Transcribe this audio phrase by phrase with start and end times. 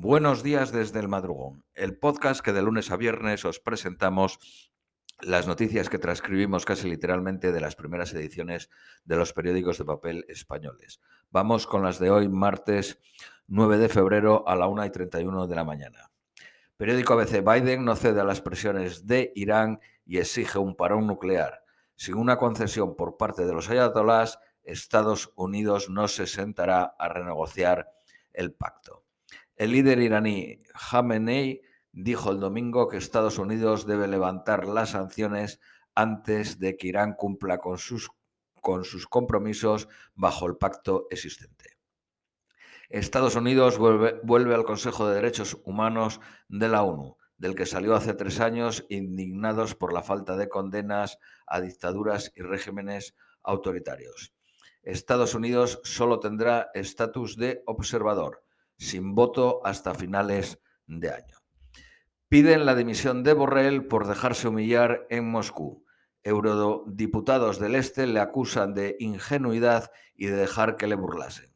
[0.00, 4.70] Buenos días desde el madrugón, el podcast que de lunes a viernes os presentamos
[5.20, 8.70] las noticias que transcribimos casi literalmente de las primeras ediciones
[9.04, 11.00] de los periódicos de papel españoles.
[11.32, 13.00] Vamos con las de hoy, martes
[13.48, 16.12] 9 de febrero a la 1 y 31 de la mañana.
[16.76, 21.64] Periódico ABC Biden no cede a las presiones de Irán y exige un parón nuclear.
[21.96, 27.90] Sin una concesión por parte de los ayatolás, Estados Unidos no se sentará a renegociar
[28.32, 29.07] el pacto.
[29.58, 35.58] El líder iraní Khamenei dijo el domingo que Estados Unidos debe levantar las sanciones
[35.96, 38.08] antes de que Irán cumpla con sus,
[39.10, 41.76] compromisos bajo el pacto existente.
[42.88, 47.96] Estados Unidos vuelve, vuelve, al Consejo de Derechos Humanos de la ONU, del que salió
[47.96, 51.18] hace tres años indignados por la falta de condenas
[51.48, 54.32] a dictaduras y regímenes autoritarios.
[54.84, 58.44] Estados Unidos solo tendrá estatus de observador
[58.78, 61.36] sin voto hasta finales de año.
[62.28, 65.84] Piden la dimisión de Borrell por dejarse humillar en Moscú.
[66.22, 71.54] Eurodiputados del Este le acusan de ingenuidad y de dejar que le burlasen.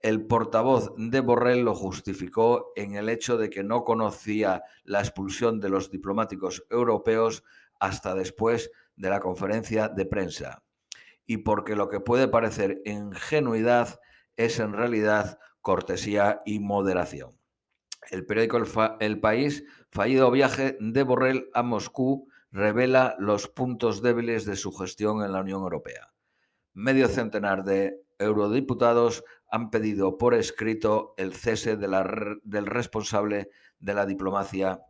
[0.00, 5.60] El portavoz de Borrell lo justificó en el hecho de que no conocía la expulsión
[5.60, 7.44] de los diplomáticos europeos
[7.78, 10.62] hasta después de la conferencia de prensa
[11.30, 14.00] y porque lo que puede parecer ingenuidad
[14.36, 17.38] es en realidad cortesía y moderación.
[18.10, 18.58] El periódico
[19.00, 25.22] El, País, fallido viaje de Borrell a Moscú, revela los puntos débiles de su gestión
[25.22, 26.12] en la Unión Europea.
[26.72, 34.80] Medio centenar de eurodiputados han pedido por escrito el cese del responsable de la diplomacia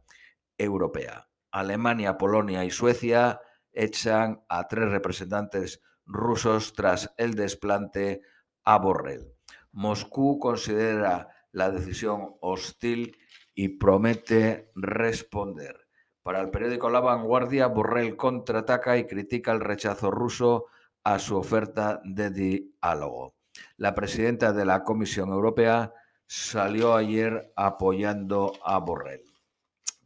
[0.57, 1.29] europea.
[1.51, 3.41] Alemania, Polonia y Suecia
[3.73, 8.23] echan a tres representantes rusos tras el desplante
[8.65, 9.35] a Borrell.
[9.73, 13.17] Moscú considera la decisión hostil
[13.55, 15.77] y promete responder.
[16.23, 20.67] Para el periódico La Vanguardia, Borrell contraataca y critica el rechazo ruso
[21.03, 23.35] a su oferta de diálogo.
[23.77, 25.93] La presidenta de la Comisión Europea
[26.27, 29.25] salió ayer apoyando a Borrell.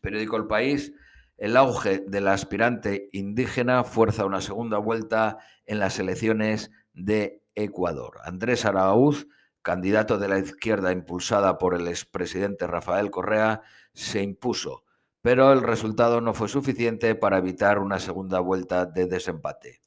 [0.01, 0.93] Periódico El País,
[1.37, 8.19] el auge del aspirante indígena fuerza una segunda vuelta en las elecciones de Ecuador.
[8.25, 9.27] Andrés Araúz
[9.65, 13.63] candidato de la izquierda impulsada por el expresidente Rafael Correa,
[13.95, 14.85] se impuso,
[15.23, 19.81] pero el resultado no fue suficiente para evitar una segunda vuelta de desempate.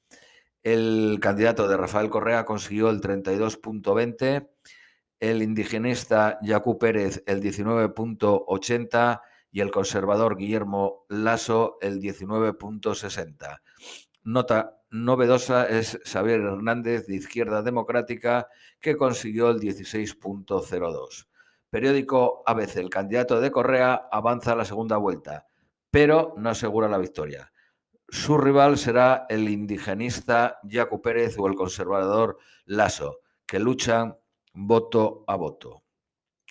[0.64, 4.50] El candidato de Rafael Correa consiguió el 32.20,
[5.20, 9.22] el indigenista Yacu Pérez el 19.80
[9.52, 13.62] y el conservador Guillermo Lasso el 19.60.
[14.28, 18.50] Nota novedosa es Xavier Hernández de Izquierda Democrática,
[18.82, 21.30] que consiguió el 16.02.
[21.70, 25.48] Periódico ABC, el candidato de Correa avanza a la segunda vuelta,
[25.90, 27.54] pero no asegura la victoria.
[28.10, 34.18] Su rival será el indigenista Jaco Pérez o el conservador Lasso, que luchan
[34.54, 35.84] voto a voto.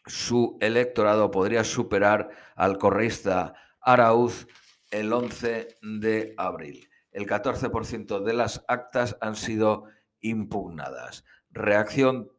[0.06, 4.47] Su electorado podría superar al correísta Arauz
[4.91, 9.84] el 11 de abril el 14% de las actas han sido
[10.21, 11.25] impugnadas.
[11.50, 12.31] Reacción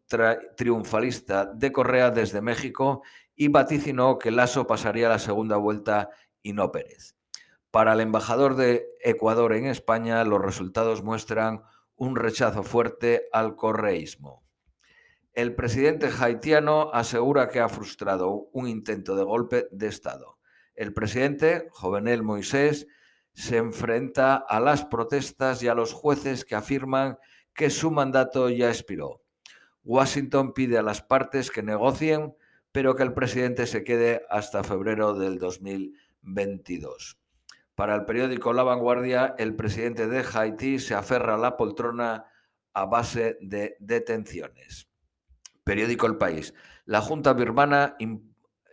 [0.55, 3.01] triunfalista de Correa desde México
[3.35, 6.11] y vaticinó que Lasso pasaría la segunda vuelta
[6.43, 7.15] y no Pérez.
[7.71, 11.63] Para el embajador de Ecuador en España, los resultados muestran
[11.95, 14.43] un rechazo fuerte al correísmo.
[15.33, 20.37] El presidente haitiano asegura que ha frustrado un intento de golpe de Estado.
[20.75, 22.85] El presidente, Jovenel Moisés,
[23.37, 27.19] se enfrenta a las protestas y a los jueces que afirman
[27.53, 29.21] que su mandato ya expiró.
[29.83, 32.35] Washington pide a las partes que negocien,
[32.71, 37.19] pero que el presidente se quede hasta febrero del 2022.
[37.75, 42.25] Para el periódico La Vanguardia, el presidente de Haití se aferra a la poltrona
[42.73, 44.89] a base de detenciones.
[45.63, 46.55] Periódico El País.
[46.85, 47.97] La Junta birmana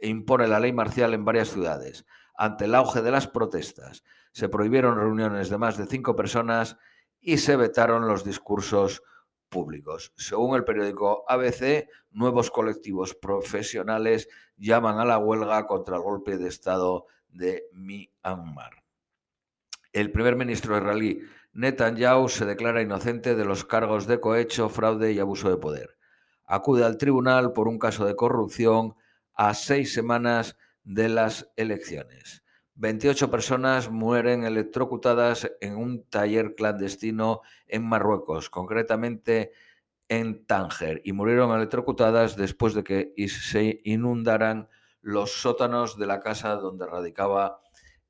[0.00, 4.02] impone la ley marcial en varias ciudades ante el auge de las protestas
[4.34, 6.76] se prohibieron reuniones de más de cinco personas
[7.20, 9.04] y se vetaron los discursos
[9.48, 10.12] públicos.
[10.16, 16.48] Según el periódico ABC, nuevos colectivos profesionales llaman a la huelga contra el golpe de
[16.48, 18.82] Estado de Myanmar.
[19.92, 21.22] El primer ministro israelí
[21.52, 25.96] Netanyahu se declara inocente de los cargos de cohecho, fraude y abuso de poder.
[26.44, 28.96] Acude al tribunal por un caso de corrupción
[29.32, 32.43] a seis semanas de las elecciones.
[32.76, 39.52] 28 personas mueren electrocutadas en un taller clandestino en Marruecos, concretamente
[40.08, 44.68] en Tánger, y murieron electrocutadas después de que se inundaran
[45.00, 47.60] los sótanos de la casa donde radicaba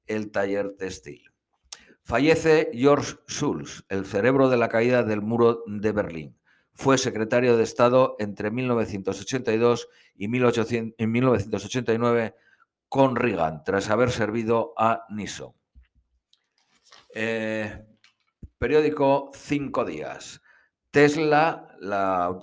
[0.07, 1.31] el taller textil.
[2.03, 6.39] Fallece George Schulz, el cerebro de la caída del muro de Berlín.
[6.73, 12.35] Fue secretario de Estado entre 1982 y 1989
[12.95, 15.53] con Reagan, tras haber servido a Nixon.
[17.13, 17.85] Eh,
[18.57, 20.41] periódico Cinco Días.
[20.93, 22.39] Tesla, la,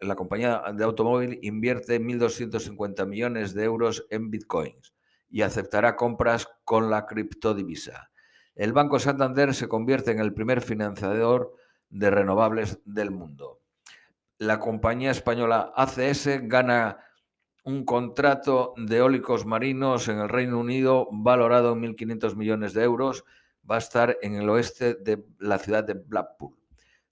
[0.00, 4.94] la, compañía de automóvil, invierte 1.250 millones de euros en bitcoins
[5.28, 8.12] y aceptará compras con la criptodivisa
[8.54, 11.56] el Banco Santander se convierte en el primer financiador
[11.90, 13.60] de renovables del mundo.
[14.38, 16.98] La compañía española ACS gana
[17.64, 23.24] un contrato de eólicos marinos en el Reino Unido valorado en 1.500 millones de euros.
[23.68, 26.58] Va a estar en el oeste de la ciudad de Blackpool.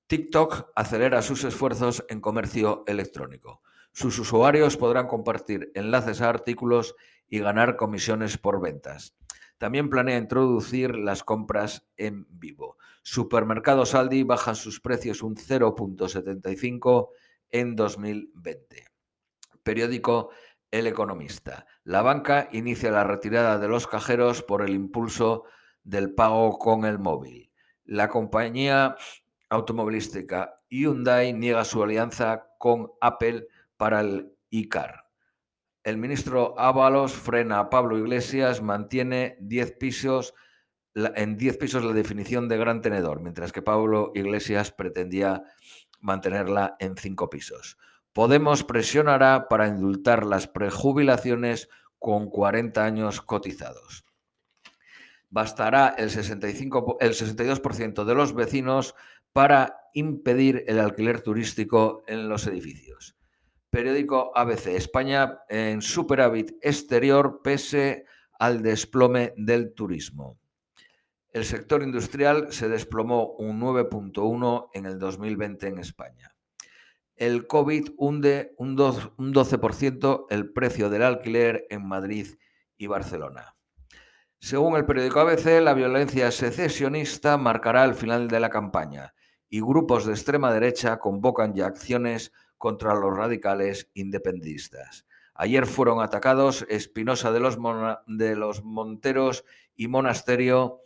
[0.07, 3.63] TikTok acelera sus esfuerzos en comercio electrónico.
[3.93, 6.95] Sus usuarios podrán compartir enlaces a artículos
[7.29, 9.17] y ganar comisiones por ventas.
[9.57, 12.77] También planea introducir las compras en vivo.
[13.03, 17.09] Supermercados Aldi bajan sus precios un 0.75
[17.51, 18.92] en 2020.
[19.63, 20.31] Periódico
[20.71, 21.67] El Economista.
[21.85, 25.45] La banca inicia la retirada de los cajeros por el impulso
[25.85, 27.53] del pago con el móvil.
[27.85, 28.97] La compañía
[29.51, 35.05] automovilística Hyundai niega su alianza con Apple para el iCar.
[35.85, 40.35] El ministro Ábalos frena a Pablo Iglesias, mantiene 10 pisos,
[40.95, 45.43] en 10 pisos la definición de gran tenedor, mientras que Pablo Iglesias pretendía
[46.01, 47.79] mantenerla en 5 pisos.
[48.13, 51.69] Podemos presionará para indultar las prejubilaciones
[51.99, 54.05] con 40 años cotizados.
[55.31, 58.95] Bastará el, 65, el 62% de los vecinos
[59.33, 63.17] para impedir el alquiler turístico en los edificios.
[63.71, 64.67] Periódico ABC.
[64.67, 68.05] España en superávit exterior pese
[68.39, 70.39] al desplome del turismo.
[71.31, 76.37] El sector industrial se desplomó un 9.1 en el 2020 en España.
[77.17, 82.27] El COVID hunde un 12% el precio del alquiler en Madrid
[82.77, 83.55] y Barcelona.
[84.39, 89.15] Según el periódico ABC, la violencia secesionista marcará el final de la campaña
[89.49, 95.07] y grupos de extrema derecha convocan ya acciones contra los radicales independistas.
[95.35, 97.59] Ayer fueron atacados Espinosa de los,
[98.07, 99.45] de los Monteros
[99.75, 100.81] y Monasterio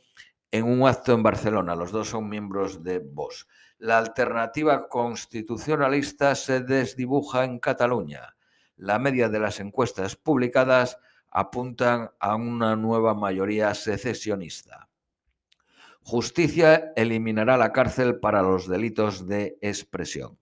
[0.51, 1.77] en un acto en Barcelona.
[1.77, 3.47] Los dos son miembros de Vox.
[3.79, 8.35] La alternativa constitucionalista se desdibuja en Cataluña.
[8.77, 10.99] La media de las encuestas publicadas
[11.31, 14.89] apuntan a una nueva mayoría secesionista.
[16.01, 20.39] Justicia eliminará la cárcel para los delitos de expresión.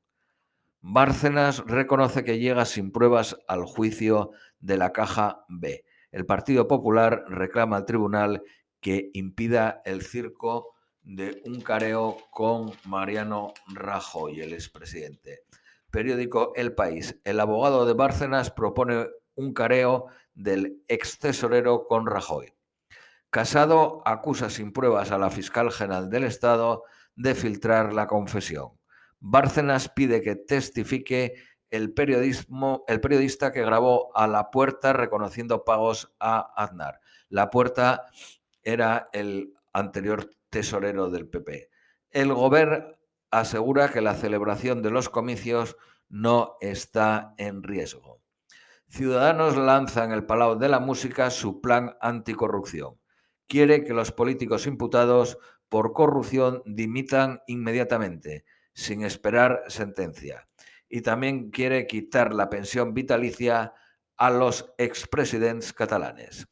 [0.80, 4.30] Bárcenas reconoce que llega sin pruebas al juicio
[4.60, 5.84] de la Caja B.
[6.12, 8.42] El Partido Popular reclama al tribunal
[8.80, 15.44] que impida el circo de un careo con Mariano Rajoy, el expresidente.
[15.90, 17.20] Periódico El País.
[17.24, 19.06] El abogado de Bárcenas propone
[19.36, 22.54] un careo del ex tesorero con Rajoy.
[23.30, 26.84] Casado acusa sin pruebas a la fiscal general del Estado
[27.14, 28.72] de filtrar la confesión.
[29.20, 31.34] Bárcenas pide que testifique
[31.70, 37.00] el, periodismo, el periodista que grabó a La Puerta reconociendo pagos a Aznar.
[37.28, 38.06] La Puerta
[38.62, 41.68] era el anterior tesorero del PP.
[42.12, 42.96] El gobierno
[43.32, 45.76] asegura que la celebración de los comicios
[46.08, 48.22] no está en riesgo.
[48.86, 53.00] Ciudadanos lanza en el Palau de la Música su plan anticorrupción.
[53.48, 58.44] Quiere que los políticos imputados por corrupción dimitan inmediatamente
[58.74, 60.46] sin esperar sentencia.
[60.88, 63.74] Y también quiere quitar la pensión vitalicia
[64.16, 66.46] a los expresidentes catalanes.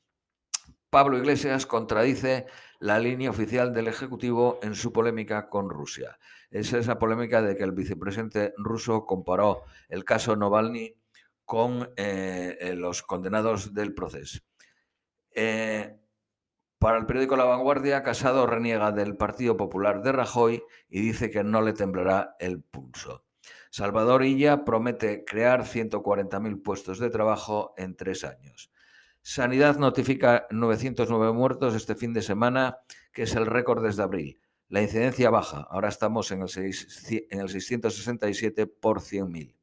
[0.91, 2.45] Pablo Iglesias contradice
[2.83, 6.19] la línea oficial del Ejecutivo en su polémica con Rusia.
[6.51, 10.97] Es esa polémica de que el vicepresidente ruso comparó el caso Novalny
[11.45, 14.41] con eh, eh, los condenados del proceso.
[15.31, 15.97] Eh,
[16.79, 21.45] para el periódico La Vanguardia, Casado reniega del Partido Popular de Rajoy y dice que
[21.45, 23.25] no le temblará el pulso.
[23.71, 28.72] Salvador Illa promete crear 140.000 puestos de trabajo en tres años.
[29.23, 32.79] Sanidad notifica 909 muertos este fin de semana,
[33.13, 34.41] que es el récord desde abril.
[34.69, 39.55] La incidencia baja, ahora estamos en el, en el 667 por 100.000.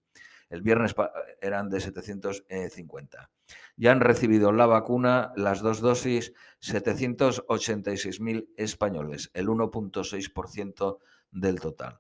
[0.50, 0.96] El viernes
[1.42, 3.30] eran de 750.
[3.75, 11.00] Ya han recibido la vacuna, las dos dosis, 786.000 españoles, el 1.6%
[11.32, 12.00] del total.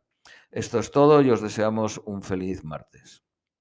[0.51, 3.23] Esto es todo y os deseamos un feliz martes.